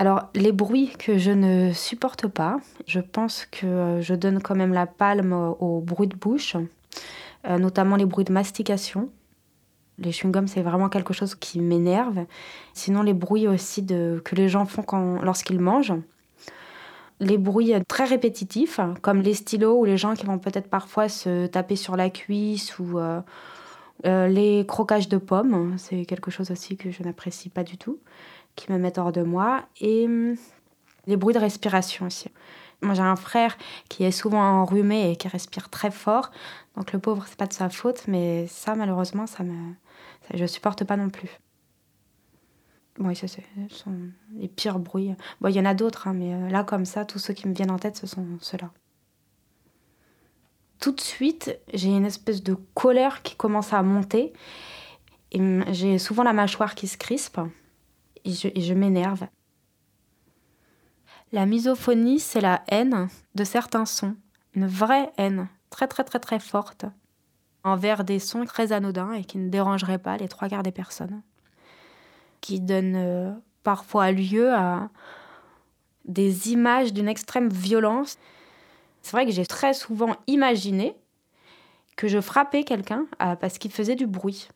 [0.00, 4.72] Alors, les bruits que je ne supporte pas, je pense que je donne quand même
[4.72, 6.56] la palme aux bruits de bouche,
[7.48, 9.10] euh, notamment les bruits de mastication.
[9.98, 12.26] Les chewing-gums, c'est vraiment quelque chose qui m'énerve.
[12.74, 15.94] Sinon, les bruits aussi de, que les gens font quand, lorsqu'ils mangent.
[17.18, 21.46] Les bruits très répétitifs, comme les stylos ou les gens qui vont peut-être parfois se
[21.46, 23.20] taper sur la cuisse ou euh,
[24.06, 25.74] euh, les croquages de pommes.
[25.78, 27.98] C'est quelque chose aussi que je n'apprécie pas du tout
[28.58, 29.64] qui me mettent hors de moi.
[29.80, 30.36] Et hum,
[31.06, 32.30] les bruits de respiration aussi.
[32.82, 33.56] Moi, j'ai un frère
[33.88, 36.30] qui est souvent enrhumé et qui respire très fort.
[36.76, 39.74] Donc, le pauvre, c'est pas de sa faute, mais ça, malheureusement, ça me,
[40.28, 41.30] ça, je supporte pas non plus.
[42.98, 43.26] Bon, ce
[43.68, 43.94] sont
[44.36, 45.14] les pires bruits.
[45.40, 47.48] Bon, il y en a d'autres, hein, mais euh, là, comme ça, tous ceux qui
[47.48, 48.70] me viennent en tête, ce sont ceux-là.
[50.80, 54.32] Tout de suite, j'ai une espèce de colère qui commence à monter.
[55.32, 57.40] Et hum, j'ai souvent la mâchoire qui se crispe
[58.24, 59.26] et je, m'énerve.
[61.32, 64.16] La misophonie, c'est la haine de certains sons,
[64.54, 66.86] une vraie haine, très très très très forte,
[67.64, 71.22] envers des sons très anodins et qui ne dérangeraient pas les trois quarts des personnes,
[72.40, 74.88] qui donnent euh, parfois lieu à
[76.06, 78.18] des images d'une extrême violence.
[79.02, 80.96] C'est vrai que j'ai très souvent imaginé
[81.96, 84.48] que je frappais quelqu'un euh, parce qu'il faisait du bruit.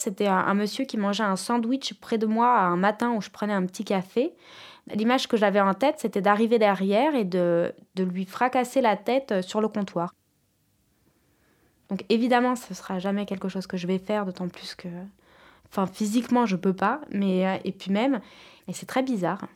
[0.00, 3.52] C'était un, monsieur qui mangeait un sandwich près de moi un matin où je prenais
[3.52, 4.32] un petit café.
[4.86, 9.30] L'image que j'avais en tête, c'était d'arriver derrière et de, de lui fracasser la tête
[9.30, 10.14] euh, sur le comptoir.
[11.90, 14.88] Donc évidemment, ce sera jamais quelque chose que je vais faire, d'autant plus que,
[15.68, 17.02] enfin, physiquement, je peux pas.
[17.10, 18.22] Mais euh, et puis même,
[18.68, 19.48] et c'est très bizarre.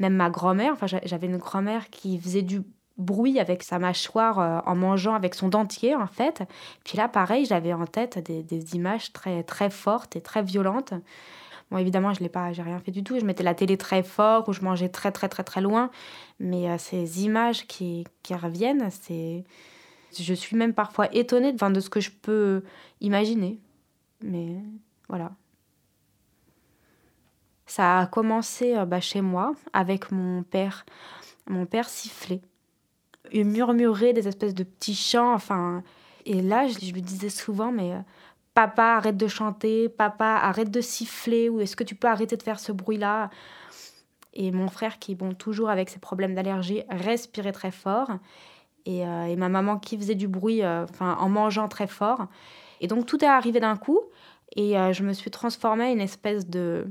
[0.00, 2.62] Même ma grand-mère, enfin, j'avais une grand-mère qui faisait du
[3.00, 6.42] bruit avec sa mâchoire euh, en mangeant avec son dentier en fait.
[6.84, 10.94] Puis là pareil, j'avais en tête des, images très très fortes et très violentes.
[11.70, 14.02] Bon évidemment, je l'ai pas j'ai rien fait du tout, je mettais la télé très
[14.02, 15.90] fort ou je mangeais très très très très loin,
[16.38, 19.44] mais euh, ces images qui, qui reviennent, c'est
[20.18, 22.64] je suis même parfois étonnée de, de ce que je peux
[23.00, 23.58] imaginer.
[24.22, 24.56] Mais
[25.08, 25.32] voilà.
[27.70, 30.84] Ça a commencé euh, bah, chez moi avec mon père.
[31.48, 32.42] Mon père sifflait
[33.34, 35.32] murmurer des espèces de petits chants.
[35.34, 35.82] Enfin,
[36.26, 38.00] et là, je, lui disais souvent, mais euh,
[38.54, 42.42] papa, arrête de chanter, papa, arrête de siffler, ou est-ce que tu peux arrêter de
[42.42, 43.30] faire ce bruit-là
[44.34, 48.10] Et mon frère, qui, bon, toujours avec ses problèmes d'allergie, respirait très fort.
[48.86, 52.26] Et, euh, et, ma maman qui faisait du bruit euh, en mangeant très fort.
[52.80, 54.00] Et donc tout est arrivé d'un coup.
[54.56, 56.88] Et je me suis transformée en une espèce de,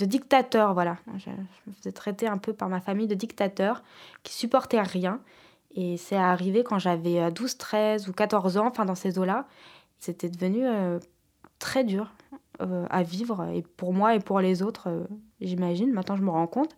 [0.00, 0.96] de dictateur, voilà.
[1.18, 3.82] Je, me faisais traiter un peu par ma famille de dictateur
[4.22, 5.20] qui supportait rien.
[5.74, 9.46] Et c'est arrivé quand j'avais 12, euh, 13 ou 14 ans, enfin dans ces eaux-là.
[9.98, 10.98] C'était devenu euh,
[11.58, 12.12] très dur
[12.62, 15.06] euh, à vivre, et pour moi et pour les autres,
[15.40, 15.92] j'imagine.
[15.92, 16.74] Maintenant, je me rends compte.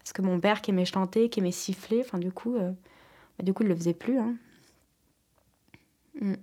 [0.00, 3.54] Parce que mon père qui aimait chanter, qui aimait siffler, enfin du coup, bah, du
[3.54, 4.18] coup, il le faisait plus.
[4.18, 4.34] Hein.
[6.20, 6.34] Mm.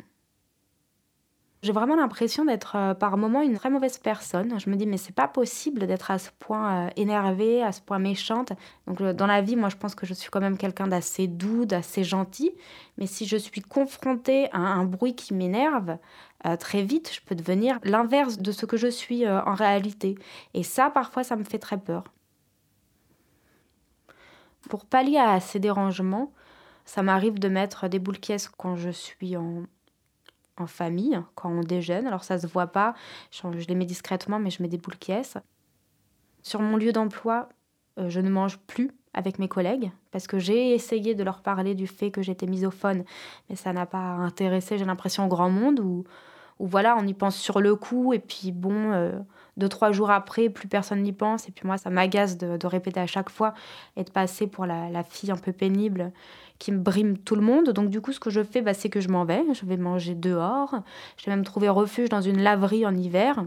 [1.64, 4.60] J'ai vraiment l'impression d'être euh, par moments une très mauvaise personne.
[4.60, 7.82] Je me dis mais c'est pas possible d'être à ce point euh, énervée, à ce
[7.82, 8.54] point méchante.
[8.86, 11.66] Donc dans la vie, moi je pense que je suis quand même quelqu'un d'assez doux,
[11.66, 12.52] d'assez gentil,
[12.98, 15.98] mais si je suis confrontée à un bruit qui m'énerve,
[16.46, 20.16] euh, très vite, je peux devenir l'inverse de ce que je suis en réalité.
[20.54, 22.04] Et ça parfois ça me fait très peur.
[24.70, 26.32] Pour pallier à ces dérangements,
[26.86, 29.64] ça m'arrive de mettre des boules caisses quand je suis en,
[30.62, 32.08] en famille quand on déjeune.
[32.08, 32.94] Alors ça se voit pas,
[33.32, 35.38] je, les mets discrètement, mais je mets des boules caisses.
[36.44, 37.50] Sur mon lieu d'emploi,
[38.00, 41.76] euh, je ne mange plus avec mes collègues parce que j'ai essayé de leur parler
[41.76, 43.04] du fait que j'étais misophone,
[43.50, 45.80] mais ça n'a pas intéressé, j'ai l'impression, au grand monde
[46.60, 49.12] voilà, on y pense sur le coup et puis bon, euh,
[49.58, 51.48] deux, trois jours après, plus personne n'y pense.
[51.48, 53.54] Et puis moi, ça m'agace de, répéter à chaque fois
[53.96, 56.12] et de passer pour la, fille un peu pénible
[56.60, 57.70] qui me brime tout le monde.
[57.70, 59.44] Donc du coup, ce que je fais, bah, c'est que je m'en vais.
[59.54, 60.76] Je vais manger dehors.
[61.18, 63.46] J'ai même trouvé refuge dans une laverie en hiver.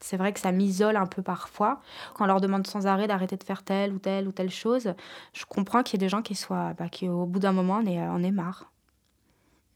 [0.00, 1.80] C'est vrai que ça m'isole un peu parfois.
[2.14, 4.94] Quand on leur demande sans arrêt d'arrêter de faire telle ou telle ou telle chose,
[5.34, 7.80] je comprends qu'il y ait des gens qui soient, bah, qui au bout d'un moment,
[7.84, 8.72] on est, on est marre.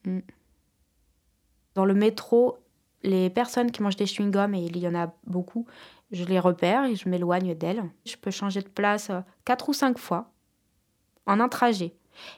[0.06, 0.20] Mm.
[1.74, 2.58] Dans le métro,
[3.02, 5.66] les personnes qui mangent des chewing-gums, et il y en a beaucoup,
[6.10, 7.84] je les repère et je m'éloigne d'elles.
[8.04, 10.30] Je peux changer de place euh, quatre ou cinq fois
[11.26, 11.94] en un trajet.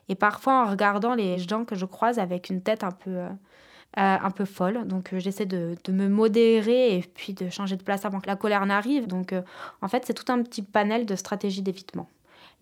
[0.09, 3.29] Et parfois en regardant les gens que je croise avec une tête un peu, euh,
[3.29, 4.87] euh, un peu folle.
[4.87, 8.37] Donc j'essaie de, de, me modérer et puis de changer de place avant que la
[8.37, 9.07] colère n'arrive.
[9.07, 9.35] Donc
[9.83, 12.09] en fait, c'est tout un petit panel de stratégies d'évitement.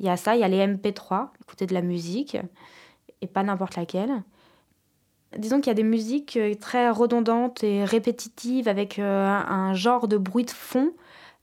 [0.00, 2.36] Il y a ça, il y a les MP3, écouter de la musique,
[3.20, 4.24] et pas n'importe laquelle.
[5.38, 10.06] Disons qu'il y a des musiques euh, très redondantes et répétitives avec euh, un genre
[10.06, 10.92] de bruit de fond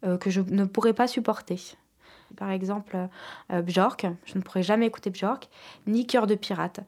[0.05, 1.59] euh, que je ne pourrais pas supporter.
[2.37, 3.09] Par exemple,
[3.49, 5.49] Björk, je ne pourrais jamais écouter Björk,
[5.85, 6.79] ni Cœur de pirate.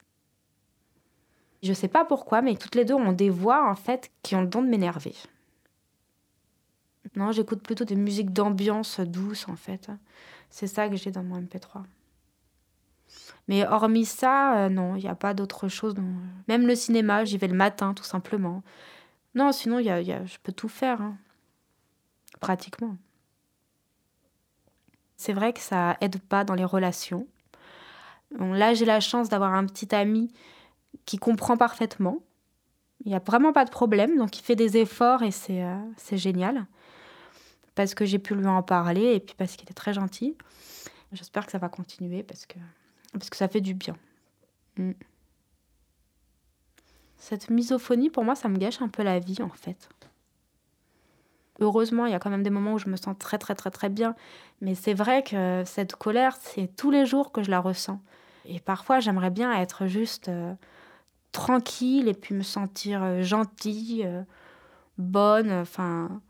[1.61, 4.35] Je ne sais pas pourquoi, mais toutes les deux ont des voix en fait qui
[4.35, 5.13] ont le don de m'énerver.
[7.17, 9.91] Non, j'écoute plutôt des musiques d'ambiance douces en fait.
[10.49, 11.83] C'est ça que j'ai dans mon MP3.
[13.47, 15.95] Mais hormis ça, euh, non, il n'y a pas d'autre chose.
[16.47, 18.63] Même le cinéma, j'y vais le matin, tout simplement.
[19.35, 21.01] Non, sinon, y y a, je peux tout faire.
[21.01, 21.17] Hein.
[22.39, 22.97] Pratiquement.
[25.17, 27.27] C'est vrai que ça aide pas dans les relations.
[28.39, 30.31] là, j'ai la chance d'avoir un petit ami
[31.05, 32.19] qui comprend parfaitement.
[33.05, 35.77] Il n'y a vraiment pas de problème, donc il fait des efforts et c'est euh,
[36.13, 36.65] génial.
[37.75, 40.37] Parce que j'ai pu lui en parler et puis parce qu'il est très gentil.
[41.11, 42.59] J'espère que ça va continuer parce que
[43.13, 43.95] parce que ça fait du bien.
[44.77, 44.91] Mm.
[47.17, 49.89] Cette misophonie, pour moi, ça me gâche un peu la vie, en fait.
[51.59, 53.71] Heureusement, il y a quand même des moments où je me sens très, très, très,
[53.71, 54.15] très bien.
[54.59, 58.01] Mais c'est vrai que cette colère, c'est tous les jours que je la ressens.
[58.45, 60.53] Et parfois, j'aimerais bien être juste euh,
[61.31, 64.23] tranquille et puis me sentir euh, gentille, euh,
[64.97, 66.21] bonne, enfin,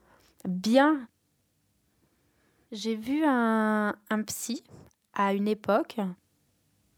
[0.47, 1.07] bien.
[2.71, 4.63] J'ai vu un, un psy
[5.13, 5.99] à une époque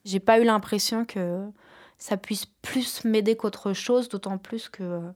[0.06, 1.52] j'ai pas eu l'impression que
[1.98, 5.12] ça puisse plus m'aider qu'autre chose, d'autant plus que euh,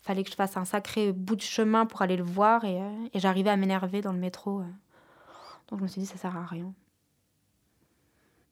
[0.00, 3.08] fallait que je fasse un sacré bout de chemin pour aller le voir et, euh,
[3.14, 4.60] j'arrivais à m'énerver dans le métro.
[4.60, 4.64] Euh.
[5.68, 6.72] Donc je me suis dit ça sert à rien.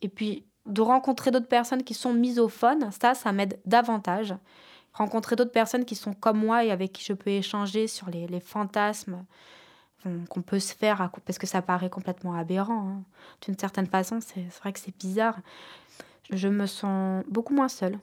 [0.02, 4.34] Et puis de rencontrer d'autres personnes qui sont misophones, ça, ça m'aide davantage.
[4.92, 8.40] Rencontrer d'autres personnes qui sont comme moi et avec qui je peux échanger sur les
[8.40, 9.24] fantasmes,
[10.28, 12.88] qu'on peut se faire, parce que ça paraît complètement aberrant.
[12.88, 13.02] Hein.
[13.42, 15.38] D'une certaine façon, c'est vrai que c'est bizarre.
[16.30, 17.98] Je me sens beaucoup moins seule.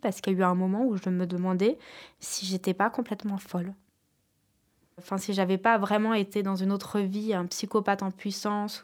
[0.00, 1.78] Parce qu'il y a eu un moment où je me demandais
[2.20, 3.74] si j'étais pas complètement folle.
[4.98, 8.82] Enfin, si j'avais pas vraiment été dans une autre vie, un psychopathe en puissance.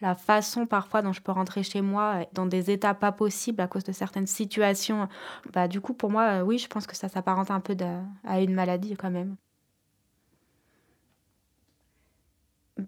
[0.00, 3.68] La façon parfois dont je peux rentrer chez moi dans des états pas possibles à
[3.68, 5.08] cause de certaines situations.
[5.52, 7.76] Bah, du coup, pour moi, oui, je pense que ça s'apparente un peu
[8.24, 9.36] à une maladie quand même.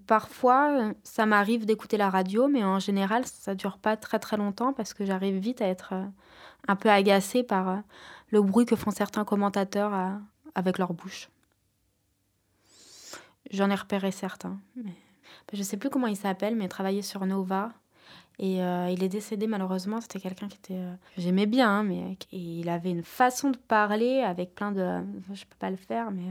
[0.07, 4.73] Parfois, ça m'arrive d'écouter la radio, mais en général, ça dure pas très très longtemps
[4.73, 6.05] parce que j'arrive vite à être euh,
[6.69, 7.77] un peu agacée par euh,
[8.31, 10.11] le bruit que font certains commentateurs euh,
[10.55, 11.29] avec leur bouche.
[13.51, 14.59] J'en ai repéré certains.
[14.77, 14.95] Mais...
[15.53, 17.73] Je sais plus comment il s'appelle, mais il travaillait sur Nova.
[18.41, 20.01] Et il est décédé malheureusement.
[20.01, 20.81] C'était quelqu'un qui était.
[21.17, 25.05] J'aimais bien, hein, mais il avait une façon de parler avec plein de.
[25.33, 26.25] Je peux pas le faire, mais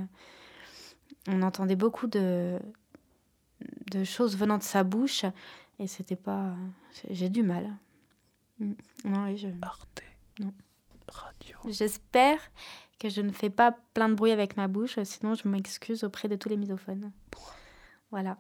[1.30, 2.60] on entendait beaucoup de
[3.92, 5.26] de choses venant de sa bouche
[5.80, 6.56] et c'était pas
[7.10, 7.72] j'ai du mal
[8.60, 8.74] mm.
[9.06, 9.48] non, oui, je...
[10.40, 10.54] non.
[11.08, 11.58] Radio.
[11.68, 12.40] J'espère
[13.00, 16.28] que je ne fais pas plein de bruit avec ma bouche, sinon je m'excuse auprès
[16.28, 17.12] de tous les misophones.
[18.10, 18.38] Voilà.